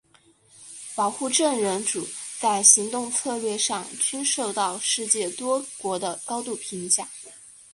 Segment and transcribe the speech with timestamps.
[0.95, 2.07] 保护证人组
[2.39, 7.07] 在行动策略上均受到世界多国的高度评价。